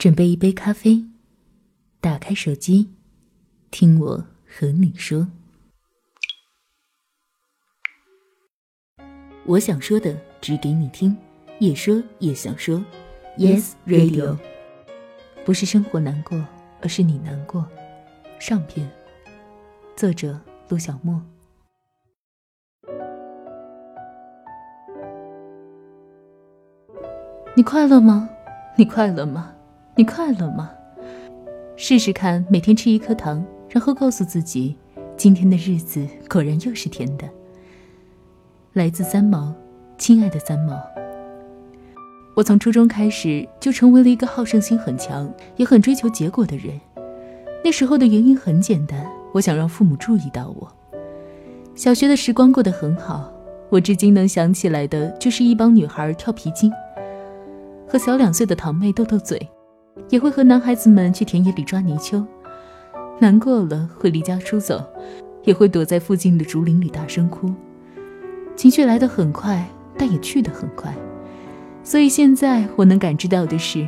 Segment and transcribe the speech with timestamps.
[0.00, 1.04] 准备一杯咖啡，
[2.00, 2.88] 打开手机，
[3.70, 5.28] 听我和你说。
[9.44, 11.14] 我想说的，只给你听，
[11.58, 12.82] 也说也想说。
[13.36, 14.38] Yes Radio，
[15.44, 16.42] 不是生活难过，
[16.80, 17.68] 而是你难过。
[18.38, 18.90] 上篇，
[19.94, 20.40] 作者
[20.70, 21.22] 陆小莫。
[27.54, 28.30] 你快乐吗？
[28.78, 29.54] 你快乐吗？
[29.96, 30.70] 你快乐吗？
[31.76, 34.76] 试试看，每天吃一颗糖，然后告诉自己，
[35.16, 37.28] 今天的日子果然又是甜的。
[38.74, 39.52] 来自三毛，
[39.98, 40.80] 亲爱的三毛。
[42.36, 46.80] 我从初中开始就成为了一个好胜心很强，也很追求结果的人。
[47.62, 50.72] 那时候的原因很简单，我想让父母注意到我。
[51.74, 53.30] 小学的时光过得很好，
[53.68, 56.72] 我至今能想起来的就是一帮女孩跳皮筋，
[57.86, 59.46] 和小两岁的堂妹斗斗嘴。
[60.08, 62.26] 也会和男孩子们去田野里抓泥鳅，
[63.18, 64.82] 难过了会离家出走，
[65.44, 67.52] 也会躲在附近的竹林里大声哭。
[68.56, 70.94] 情绪来得很快，但也去得很快。
[71.82, 73.86] 所以现在我能感知到的是，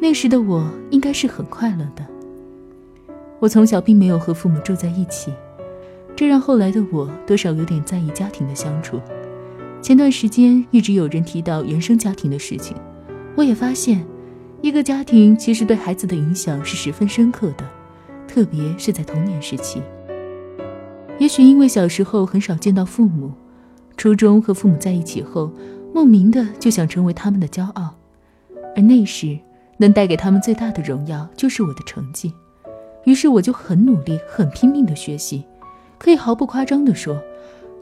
[0.00, 2.06] 那时的我应该是很快乐的。
[3.40, 5.32] 我从小并没有和父母住在一起，
[6.14, 9.00] 这让后来的我多少有点在意家庭的相处。
[9.80, 12.76] 前段时间一直有人提到原生家庭的事情，
[13.36, 14.06] 我也发现。
[14.62, 17.68] 一个家庭其实对孩子的影响是十分深刻的，
[18.28, 19.82] 特别是在童年时期。
[21.18, 23.32] 也许因为小时候很少见到父母，
[23.96, 25.50] 初中和父母在一起后，
[25.92, 27.92] 莫名的就想成为他们的骄傲，
[28.76, 29.36] 而那时
[29.78, 32.32] 能带给他们最大的荣耀就是我的成绩。
[33.04, 35.42] 于是我就很努力、很拼命的学习，
[35.98, 37.20] 可以毫不夸张地说，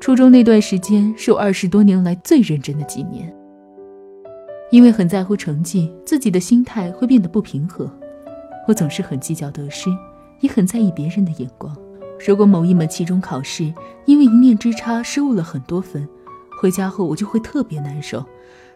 [0.01, 3.31] 初中那段时间是我二十多年来最认真的几年。
[4.71, 7.91] 因为很在乎成绩，自己的心态会变得不平和。
[8.69, 9.91] 我总是很计较得失，
[10.41, 11.77] 也很在意别人的眼光。
[12.25, 13.73] 如果某一门期中考试
[14.05, 16.07] 因为一念之差失误了很多分，
[16.61, 18.25] 回家后我就会特别难受，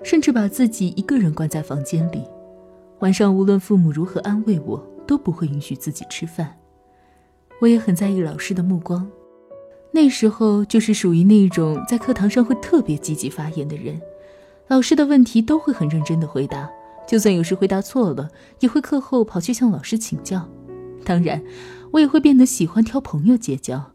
[0.03, 2.22] 甚至把自己一个人关在房间里。
[3.00, 6.56] 晚上无论父母如何安慰我，都不会允许自己吃饭。
[7.60, 9.06] 我也很在意老师的目光。
[9.93, 14.00] 那时候就是属于那种在课堂上会特别积极发言的人。
[14.67, 16.71] 老师的问题都会很认真的回答，
[17.07, 18.31] 就算有时回答错了，
[18.61, 20.49] 也会课后跑去向老师请教。
[21.05, 21.43] 当然，
[21.91, 23.93] 我也会变得喜欢挑朋友结交。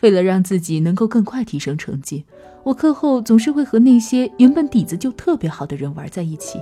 [0.00, 2.26] 为了让自己能够更快提升成绩，
[2.64, 6.60] 我课后总是会和那些原本底子就特别好的人玩在一起。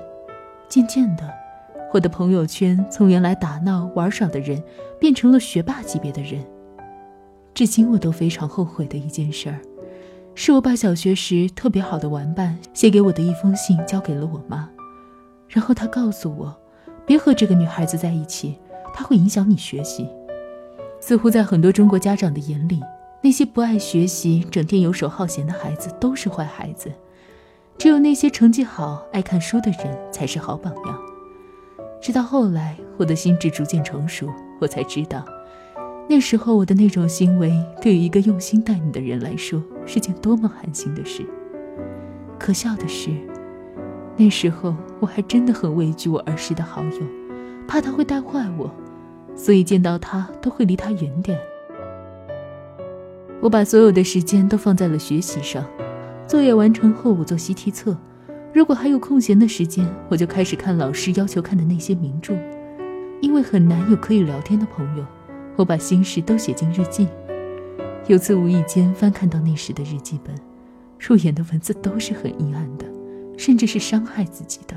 [0.68, 1.28] 渐渐的，
[1.92, 4.62] 我的朋友圈从原来打闹玩耍的人，
[5.00, 6.44] 变成了学霸级别的人。
[7.52, 9.58] 至今我都非常后悔的一件事儿。
[10.34, 14.68] 是我把小学时特别好的玩伴写给我的一封信交给了我妈，
[15.48, 16.56] 然后她告诉我，
[17.04, 18.58] 别和这个女孩子在一起，
[18.94, 20.08] 她会影响你学习。
[21.00, 22.80] 似乎在很多中国家长的眼里，
[23.22, 26.90] 那些不爱学习、整天游手好闲的孩子都是坏孩子，
[27.76, 30.98] 只有那些成绩好、爱看书的人才是好榜样。
[32.00, 34.28] 直到后来，我的心智逐渐成熟，
[34.60, 35.24] 我才知道。
[36.08, 41.24] 那时候我的那种行为，对于一个用心待你的人来说，是件多么寒心的事。
[42.38, 43.10] 可笑的是，
[44.16, 47.00] 那时候我还真的很畏惧我儿时的好友，
[47.66, 48.70] 怕他会带坏我，
[49.34, 51.38] 所以见到他都会离他远点。
[53.40, 55.64] 我把所有的时间都放在了学习上，
[56.26, 57.96] 作业完成后我做习题册，
[58.52, 62.34] 如果还有空闲的时间，我就开始看老师要求看的那些名著，
[63.22, 65.04] 因为很难有可以聊天的朋友。
[65.56, 67.08] 我把心事都写进日记。
[68.06, 70.34] 有次无意间翻看到那时的日记本，
[70.98, 72.84] 入眼的文字都是很阴暗的，
[73.36, 74.76] 甚至是伤害自己的。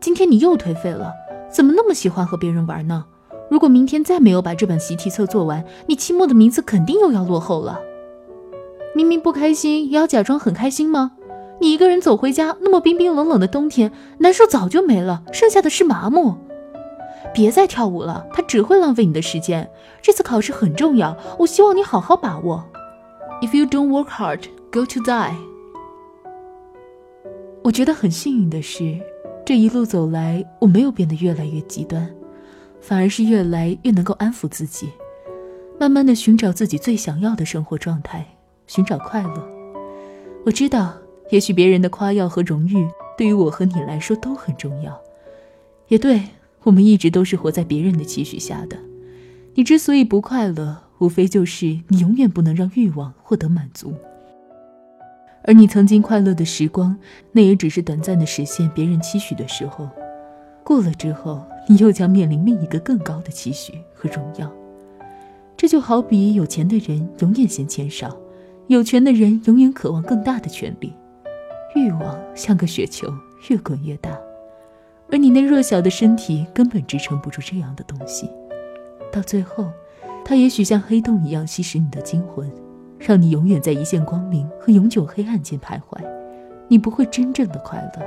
[0.00, 1.12] 今天你又颓废了，
[1.50, 3.04] 怎么那么喜欢和别人玩呢？
[3.50, 7.80] 如果明天再没有把这本习题册做完，你期末的名次肯定又要落后了。
[8.94, 11.12] 明明不开心，也要假装很开心吗？
[11.60, 16.36] 你一个人走回家，那么冰冰冷冷的冬天，难受早就没了，剩下的是麻木。
[17.34, 19.68] 别再跳舞了，它只会浪费你的时间。
[20.00, 22.64] 这次考试很重要，我希望你好好把握。
[23.42, 25.34] If you don't work hard, go to die。
[27.62, 28.98] 我觉得很幸运的是，
[29.44, 32.08] 这一路走来，我没有变得越来越极端，
[32.80, 34.88] 反而是越来越能够安抚自己，
[35.78, 38.26] 慢慢的寻找自己最想要的生活状态，
[38.66, 39.48] 寻找快乐。
[40.46, 40.94] 我知道，
[41.30, 42.88] 也许别人的夸耀和荣誉，
[43.18, 44.98] 对于我和你来说都很重要，
[45.88, 46.22] 也对。
[46.62, 48.76] 我们一直都是活在别人的期许下的。
[49.54, 53.94] 你之所以不快乐，无非就是你永远不能让欲望获得满足。
[55.44, 56.96] 而你曾经快乐的时光，
[57.32, 59.88] 那也只是短暂的实现别人期许的时候。
[60.62, 64.52] 过了之后，你又将面临另一个更高的期许和荣耀。
[65.56, 68.14] 这就好比有钱的人永远嫌钱少，
[68.66, 70.92] 有权的人永远渴望更大的权利。
[71.74, 73.08] 欲望像个雪球，
[73.48, 74.17] 越滚越大，
[75.10, 78.30] 而你那弱小的身体根本支撑不住这样的东西。
[79.10, 79.70] 到最后，
[80.24, 82.50] 它也许像黑洞一样吸食你的精魂，
[82.98, 85.98] 让你永远在一线光明和永久黑暗间徘徊。
[86.68, 88.06] 你不会真正的快乐。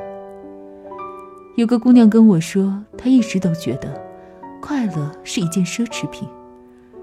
[1.55, 3.99] 有个姑娘跟我说，她一直都觉得，
[4.61, 6.29] 快乐是一件奢侈品。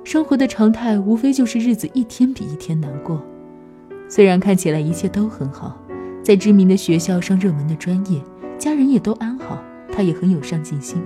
[0.05, 3.21] 生活的常态无非就是日子一天比一天难过。
[4.09, 5.77] 虽然看起来一切都很好，
[6.23, 8.23] 在知名的学校上热门的专业，
[8.57, 9.63] 家人也都安好，
[9.99, 11.03] 他也很有上进心，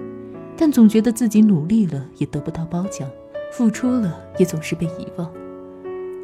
[0.55, 3.09] 但总觉得自己努力了也得不到褒奖，
[3.51, 5.33] 付出了也总是被遗忘。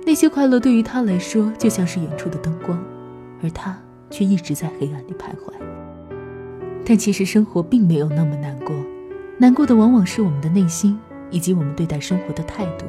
[0.04, 2.78] 那些快乐对于他来说就像是远处的灯光，
[3.42, 3.74] 而他
[4.10, 5.54] 却一直在黑暗里徘徊。
[6.84, 8.76] 但其实生活并没有那么难过，
[9.38, 10.98] 难过的往往是我们的内心
[11.30, 12.84] 以及我们对待生活的态度。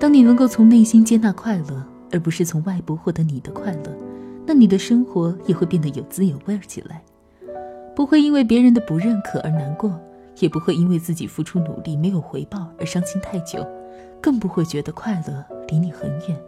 [0.00, 3.96] 当你能够从内心接纳快乐，而不是从外部获得你的快乐，
[4.44, 7.00] 那你的生活也会变得有滋有味起来，
[7.98, 9.92] 不会因为别人的不认可而难过，
[10.38, 13.66] 也不会因为自己付出努力没有回报而伤心太久，
[14.22, 16.40] 更不会觉得快乐离你很远。